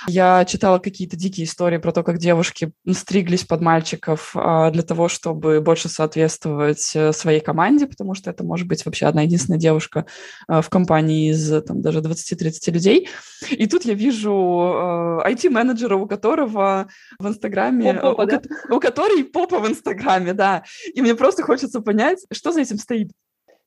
[0.06, 5.08] Я читала какие-то дикие истории про то, как девушки стриглись под мальчиков а, для того,
[5.08, 10.06] чтобы больше соответствовать э, своей команде, потому что это может быть вообще одна единственная девушка
[10.48, 13.08] а, в компании из там, даже 20-30 людей.
[13.50, 17.94] И тут я вижу IT-менеджера, а, у которого в Инстаграме...
[17.94, 18.42] Попа, у, да?
[18.70, 20.64] у которой попа в Инстаграме, да.
[20.94, 23.10] И мне просто хочется понять, что за этим стоит.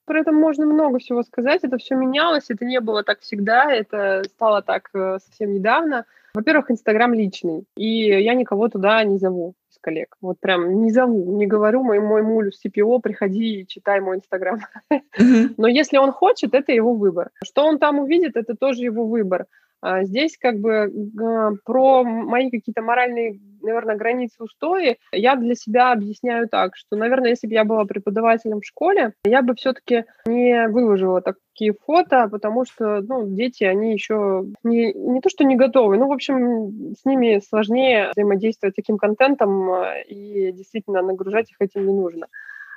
[0.09, 1.63] Про это можно много всего сказать.
[1.63, 6.05] Это все менялось, это не было так всегда, это стало так э, совсем недавно.
[6.33, 10.15] Во-первых, Инстаграм личный, и я никого туда не зову из коллег.
[10.21, 14.59] Вот прям не зову, не говорю моему моему CPO, приходи и читай мой Инстаграм.
[15.57, 17.29] Но если он хочет, это его выбор.
[17.43, 19.45] Что он там увидит, это тоже его выбор.
[19.81, 20.91] А здесь как бы
[21.63, 27.47] про мои какие-то моральные, наверное, границы, устои я для себя объясняю так, что, наверное, если
[27.47, 33.01] бы я была преподавателем в школе, я бы все-таки не выложила такие фото, потому что,
[33.01, 37.41] ну, дети, они еще не, не то, что не готовы, ну, в общем, с ними
[37.47, 42.27] сложнее взаимодействовать таким контентом, а, и действительно нагружать их этим не нужно.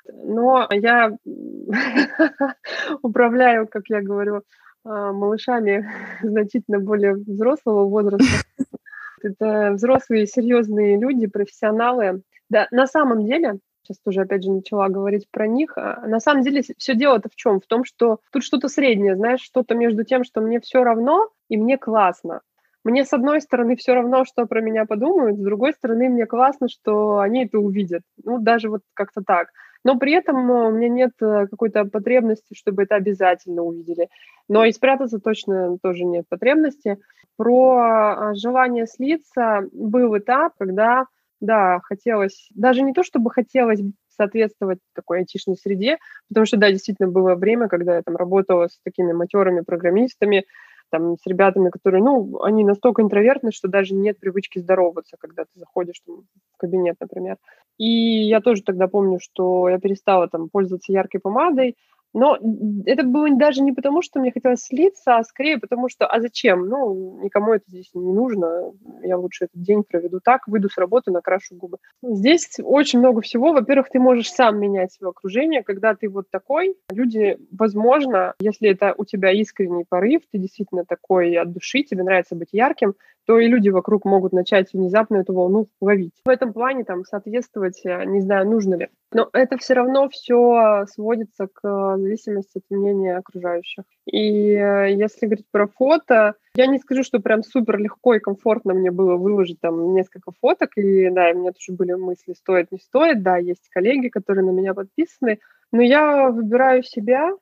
[0.05, 1.17] Но я
[3.03, 4.43] управляю, как я говорю,
[4.85, 5.91] малышами
[6.23, 8.25] значительно более взрослого возраста.
[9.23, 12.23] Это взрослые, серьезные люди, профессионалы.
[12.51, 16.43] Да, на самом деле, сейчас тоже опять же начала говорить про них, а, на самом
[16.43, 17.61] деле все дело-то в чем?
[17.61, 21.57] В том, что тут что-то среднее, знаешь, что-то между тем, что мне все равно и
[21.57, 22.41] мне классно.
[22.85, 26.69] Мне, с одной стороны, все равно, что про меня подумают, с другой стороны, мне классно,
[26.69, 28.03] что они это увидят.
[28.25, 29.49] Ну, даже вот как-то так
[29.85, 34.09] но при этом э, у меня нет э, какой-то потребности, чтобы это обязательно увидели.
[34.49, 36.99] Но и спрятаться точно тоже нет потребности.
[37.37, 41.07] Про а, желание слиться был этап, когда,
[41.41, 43.81] да, хотелось, даже не то, чтобы хотелось
[44.17, 45.97] соответствовать такой айтишной среде,
[46.29, 50.45] потому что, да, действительно было время, когда я там работала с такими матерыми программистами,
[50.93, 55.51] там, с ребятами, которые, ну, они настолько интровертны, что даже нет привычки здороваться, когда ты
[55.55, 56.25] заходишь там,
[56.55, 57.39] в кабинет, например.
[57.79, 61.77] И я тоже тогда помню, что я перестала там пользоваться яркой помадой,
[62.15, 62.39] Но
[62.85, 66.69] это было даже не потому, что мне хотелось слиться, а скорее потому, что а зачем?
[66.69, 68.73] Ну, никому это здесь не нужно.
[69.03, 71.79] Я лучше этот день проведу так, выйду с работы, накрашу губы.
[72.03, 73.53] Здесь очень много всего.
[73.53, 75.63] Во-первых, ты можешь сам менять свое окружение.
[75.63, 81.35] Когда ты вот такой, люди, возможно, если это у тебя искренний порыв, ты действительно такой
[81.37, 82.95] от души, тебе нравится быть ярким,
[83.27, 86.15] то и люди вокруг могут начать внезапно эту волну ловить.
[86.25, 88.89] В этом плане там соответствовать, э, не знаю, нужно ли.
[89.13, 93.85] Но это все равно все сводится к зависимости от мнения окружающих.
[94.07, 98.75] И э, если говорить про фото, я не скажу, что прям супер легко и комфортно
[98.75, 102.79] мне было выложить там несколько фоток, и да, у меня тоже были мысли, стоит, не
[102.79, 105.39] стоит, да, есть коллеги, которые на меня подписаны,
[105.73, 107.33] но я выбираю себя,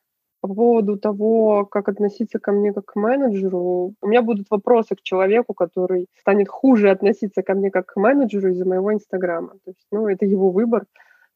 [0.40, 5.02] по поводу того, как относиться ко мне как к менеджеру, у меня будут вопросы к
[5.02, 9.50] человеку, который станет хуже относиться ко мне как к менеджеру из-за моего Инстаграма.
[9.64, 10.86] То есть, ну, это его выбор.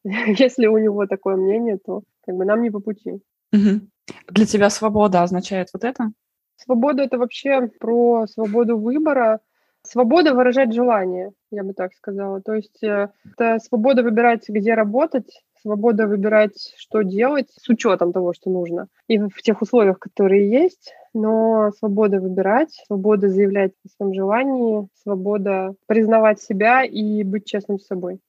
[0.27, 3.13] Если у него такое мнение, то как бы нам не по пути.
[3.53, 3.81] Угу.
[4.29, 6.13] Для тебя свобода означает вот это?
[6.57, 9.41] Свобода— это вообще про свободу выбора,
[9.83, 12.41] свобода выражать желание, я бы так сказала.
[12.41, 18.35] То есть э, это свобода выбирать, где работать, свобода выбирать, что делать, с учетом того,
[18.35, 24.15] что нужно, и в тех условиях, которые есть, но свобода выбирать, свобода заявлять о своем
[24.15, 28.21] желании, свобода признавать себя и быть честным с собой.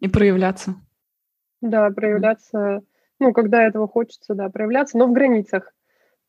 [0.00, 0.76] И проявляться.
[1.62, 2.82] Да, проявляться,
[3.18, 5.72] ну, когда этого хочется, да, проявляться, но в границах.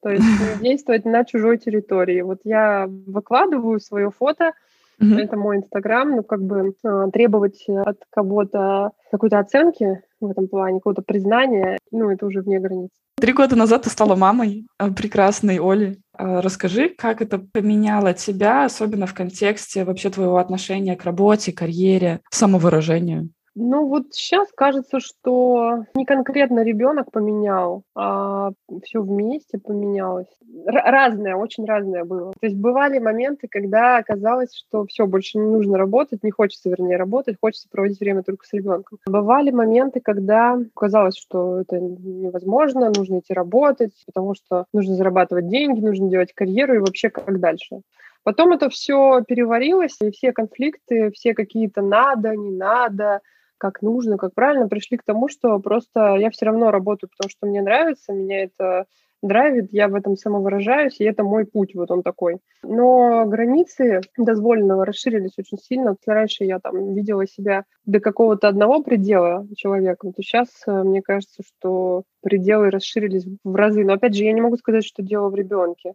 [0.02, 0.24] То есть
[0.62, 2.22] действовать на чужой территории.
[2.22, 4.54] Вот я выкладываю свое фото,
[5.02, 5.20] Mm-hmm.
[5.20, 10.80] Это мой Инстаграм, ну, как бы э, требовать от кого-то какой-то оценки в этом плане,
[10.80, 12.92] какого-то признания, ну, это уже вне границ.
[13.20, 16.00] Три года назад ты стала мамой э, прекрасной Оли.
[16.18, 22.22] Э, расскажи, как это поменяло тебя, особенно в контексте вообще твоего отношения к работе, карьере,
[22.32, 23.30] самовыражению?
[23.56, 28.52] Ну вот сейчас кажется, что не конкретно ребенок поменял, а
[28.84, 30.28] все вместе поменялось.
[30.66, 32.32] Р- разное, очень разное было.
[32.40, 36.98] То есть бывали моменты, когда казалось, что все, больше не нужно работать, не хочется, вернее,
[36.98, 38.98] работать, хочется проводить время только с ребенком.
[39.06, 45.80] Бывали моменты, когда казалось, что это невозможно, нужно идти работать, потому что нужно зарабатывать деньги,
[45.80, 47.82] нужно делать карьеру и вообще как дальше.
[48.24, 53.22] Потом это все переварилось, и все конфликты, все какие-то надо, не надо,
[53.64, 57.48] как нужно, как правильно, пришли к тому, что просто я все равно работаю, потому что
[57.48, 58.88] мне нравится, меня это
[59.22, 62.40] драйвит, я в этом самовыражаюсь, и это мой путь, вот он такой.
[62.62, 65.92] Но границы дозволенного расширились очень сильно.
[65.92, 71.02] Если раньше я там видела себя до какого-то одного предела человека, то сейчас э, мне
[71.02, 73.86] кажется, что пределы расширились в разы.
[73.86, 75.94] Но опять же, я не могу сказать, что дело в ребенке.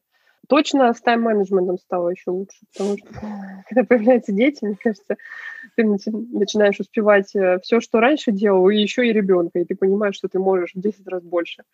[0.48, 3.08] Точно с тайм-менеджментом стало еще лучше, потому что
[3.68, 5.16] когда появляются дети, мне кажется,
[5.76, 10.16] ты начинаешь успевать э, все, что раньше делал, и еще и ребенка, и ты понимаешь,
[10.16, 11.64] что ты можешь в 10 раз больше.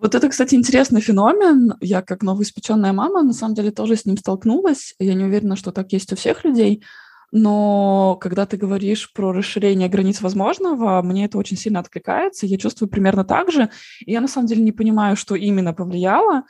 [0.00, 1.74] Вот это, кстати, интересный феномен.
[1.80, 4.94] Я как новоиспеченная мама, на самом деле, тоже с ним столкнулась.
[4.98, 6.82] Я не уверена, что так есть у всех людей.
[7.30, 12.46] Но когда ты говоришь про расширение границ возможного, мне это очень сильно откликается.
[12.46, 13.70] Я чувствую примерно так же.
[14.04, 16.44] И я на самом деле не понимаю, что именно повлияло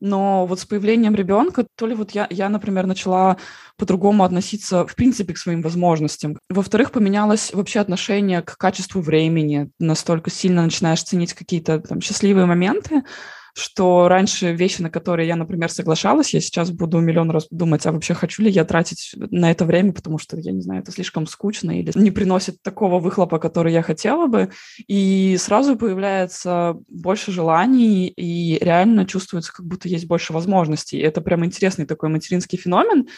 [0.00, 3.36] но вот с появлением ребенка, то ли вот я, я, например, начала
[3.76, 6.38] по-другому относиться, в принципе, к своим возможностям.
[6.48, 9.70] Во-вторых, поменялось вообще отношение к качеству времени.
[9.78, 13.02] Настолько сильно начинаешь ценить какие-то там счастливые моменты,
[13.56, 17.92] что раньше вещи, на которые я, например, соглашалась, я сейчас буду миллион раз думать, а
[17.92, 21.26] вообще хочу ли я тратить на это время, потому что, я не знаю, это слишком
[21.26, 24.50] скучно или не приносит такого выхлопа, который я хотела бы.
[24.88, 30.98] И сразу появляется больше желаний, и реально чувствуется, как будто есть больше возможностей.
[30.98, 33.08] Это прям интересный такой материнский феномен,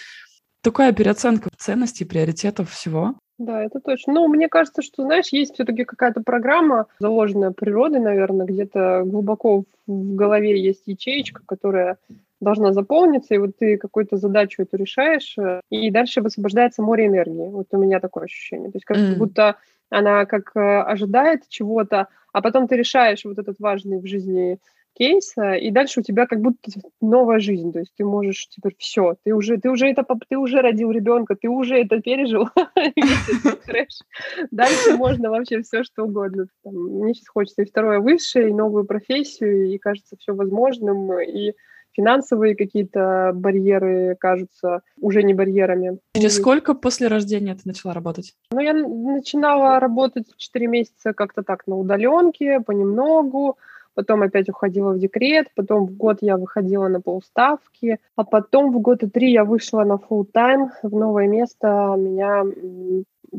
[0.62, 3.14] такая переоценка ценностей, приоритетов всего.
[3.38, 4.14] Да, это точно.
[4.14, 10.14] Ну, мне кажется, что, знаешь, есть все-таки какая-то программа, заложенная природой, наверное, где-то глубоко в
[10.16, 11.98] голове есть ячеечка, которая
[12.40, 17.48] должна заполниться, и вот ты какую-то задачу эту решаешь, э, и дальше высвобождается море энергии.
[17.48, 18.70] Вот у меня такое ощущение.
[18.70, 19.16] То есть как mm.
[19.16, 19.56] будто
[19.90, 24.58] она как э, ожидает чего-то, а потом ты решаешь вот этот важный в жизни
[24.98, 26.70] кейса, и дальше у тебя как будто
[27.00, 30.60] новая жизнь, то есть ты можешь теперь все, ты уже, ты уже это, ты уже
[30.60, 32.48] родил ребенка, ты уже это пережил,
[34.50, 36.46] дальше можно вообще все что угодно.
[36.64, 41.52] Мне сейчас хочется и второе высшее, и новую профессию, и кажется все возможным, и
[41.92, 45.98] финансовые какие-то барьеры кажутся уже не барьерами.
[46.14, 48.34] Через сколько после рождения ты начала работать?
[48.52, 53.58] Ну, я начинала работать 4 месяца как-то так на удаленке, понемногу,
[53.98, 58.78] потом опять уходила в декрет, потом в год я выходила на полставки, а потом в
[58.78, 62.44] год и три я вышла на full тайм в новое место, меня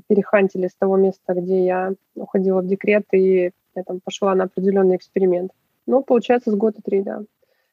[0.09, 4.97] перехантили с того места, где я уходила в декрет, и я там пошла на определенный
[4.97, 5.51] эксперимент.
[5.87, 7.21] Ну, получается, с года три, да.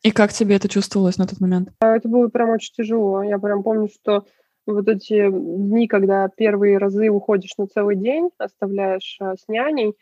[0.05, 1.71] И как тебе это чувствовалось на тот момент?
[1.81, 3.21] А, это было прям очень тяжело.
[3.25, 4.25] Я прям помню, что
[4.65, 9.95] вот эти дни, когда первые разы уходишь на целый день, оставляешь а, с няней,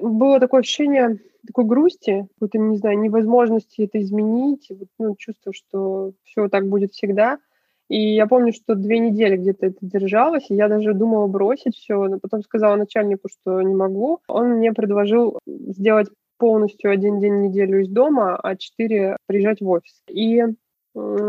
[0.00, 6.12] было такое ощущение такой грусти, какой-то, не знаю, невозможности это изменить, вот, ну, чувство, что
[6.24, 7.38] все так будет всегда.
[7.88, 12.04] И я помню, что две недели где-то это держалось, и я даже думала бросить все,
[12.06, 14.20] но потом сказала начальнику, что не могу.
[14.28, 19.68] Он мне предложил сделать полностью один день в неделю из дома, а четыре приезжать в
[19.68, 20.02] офис.
[20.08, 20.44] И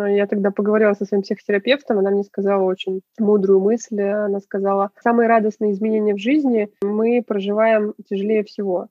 [0.08, 4.02] я тогда поговорила со своим психотерапевтом, она мне сказала очень мудрую мысль.
[4.02, 8.90] Она сказала, самые радостные изменения в жизни мы проживаем тяжелее всего.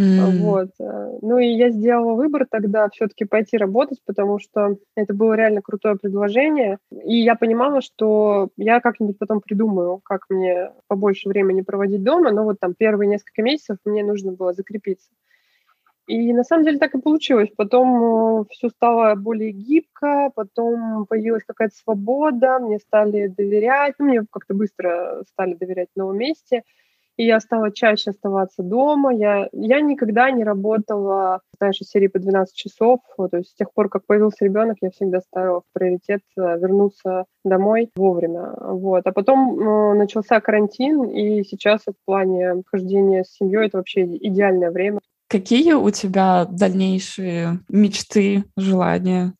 [0.00, 0.38] Mm.
[0.38, 0.70] Вот.
[0.80, 5.60] Э, ну и я сделала выбор тогда все-таки пойти работать, потому что это было реально
[5.60, 6.78] крутое предложение.
[7.04, 12.44] И я понимала, что я как-нибудь потом придумаю, как мне побольше времени проводить дома, но
[12.44, 15.10] вот там первые несколько месяцев мне нужно было закрепиться.
[16.06, 17.50] И на самом деле так и получилось.
[17.56, 24.24] Потом э, все стало более гибко, потом появилась какая-то свобода, мне стали доверять, ну, мне
[24.30, 26.64] как-то быстро стали доверять в новом месте,
[27.20, 29.12] и я стала чаще оставаться дома.
[29.14, 33.00] Я, я никогда не работала, знаешь, из серии по 12 часов.
[33.16, 37.26] То есть с тех пор, как появился ребенок, я всегда ставила в приоритет э, вернуться
[37.44, 38.54] домой вовремя.
[38.58, 39.06] Вот.
[39.06, 44.70] А потом э, начался карантин, и сейчас в плане хождения с семьей это вообще идеальное
[44.70, 45.00] время.
[45.30, 49.32] Какие у тебя дальнейшие мечты, желания?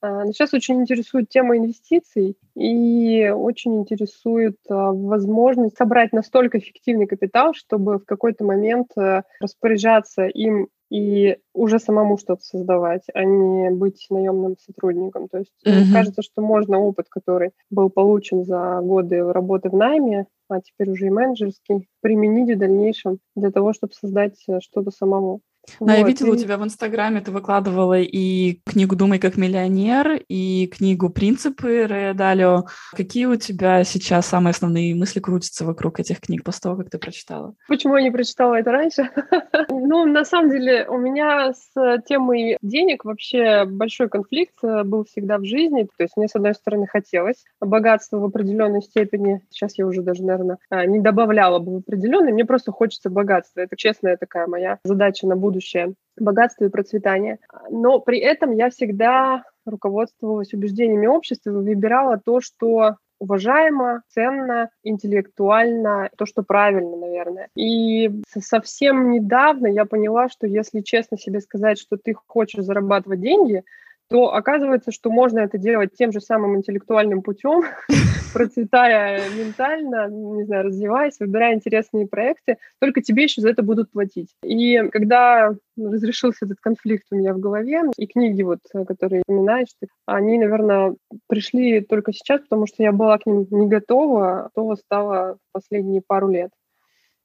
[0.00, 7.08] А, ну, сейчас очень интересует тема инвестиций и очень интересует а, возможность собрать настолько эффективный
[7.08, 13.70] капитал, чтобы в какой-то момент э, распоряжаться им и уже самому что-то создавать, а не
[13.70, 15.26] быть наемным сотрудником.
[15.28, 15.72] То есть mm-hmm.
[15.72, 20.90] мне кажется, что можно опыт, который был получен за годы работы в найме, а теперь
[20.90, 25.40] уже и менеджерский, применить в дальнейшем для того, чтобы создать э, что-то самому.
[25.80, 25.98] Да, вот.
[25.98, 26.30] я видела и...
[26.30, 32.14] у тебя в Инстаграме, ты выкладывала и книгу «Думай как миллионер», и книгу «Принципы» Рэя
[32.14, 32.64] Далио.
[32.92, 36.98] Какие у тебя сейчас самые основные мысли крутятся вокруг этих книг после того, как ты
[36.98, 37.54] прочитала?
[37.68, 39.08] Почему я не прочитала это раньше?
[39.70, 45.38] ну, на самом деле, у меня с темой денег вообще большой конфликт э, был всегда
[45.38, 45.88] в жизни.
[45.96, 49.42] То есть мне, с одной стороны, хотелось богатства в определенной степени.
[49.50, 52.32] Сейчас я уже даже, наверное, а, не добавляла бы в определенной.
[52.32, 53.60] Мне просто хочется богатства.
[53.60, 57.38] Это честная такая моя задача на будущее будущее, богатство и процветание.
[57.70, 66.26] Но при этом я всегда руководствовалась убеждениями общества выбирала то, что уважаемо, ценно, интеллектуально, то,
[66.26, 67.48] что правильно, наверное.
[67.56, 73.62] И совсем недавно я поняла, что если честно себе сказать, что ты хочешь зарабатывать деньги,
[74.08, 77.62] то оказывается, что можно это делать тем же самым интеллектуальным путем,
[78.32, 84.34] процветая ментально, не знаю, развиваясь, выбирая интересные проекты, только тебе еще за это будут платить.
[84.42, 89.68] И когда разрешился этот конфликт у меня в голове, и книги, вот, которые упоминаешь,
[90.06, 90.94] они, наверное,
[91.28, 96.28] пришли только сейчас, потому что я была к ним не готова, готова стала последние пару
[96.28, 96.50] лет.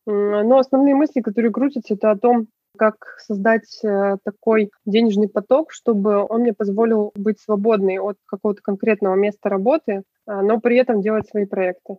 [0.06, 2.48] Но основные мысли, которые крутятся, это о том,
[2.78, 9.16] как создать э, такой денежный поток, чтобы он мне позволил быть свободной от какого-то конкретного
[9.16, 11.98] места работы, а, но при этом делать свои проекты.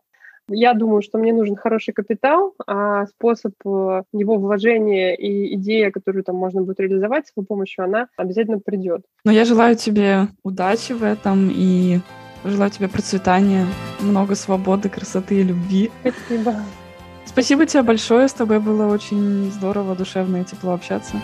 [0.50, 6.24] Я думаю, что мне нужен хороший капитал, а способ э, его вложения и идея, которую
[6.24, 9.02] там можно будет реализовать с его помощью, она обязательно придет.
[9.24, 11.98] Но я желаю тебе удачи в этом и
[12.44, 13.66] желаю тебе процветания,
[14.00, 15.90] много свободы, красоты и любви.
[16.00, 16.54] Спасибо.
[17.28, 21.20] Спасибо тебе большое, с тобой было очень здорово, душевно и тепло общаться.